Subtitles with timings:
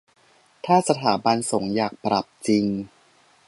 [0.65, 2.65] ถ้าสถาบันสงฆ์อยากปรับจริง